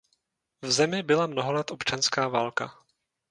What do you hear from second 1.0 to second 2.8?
byla mnoho let občanská válka.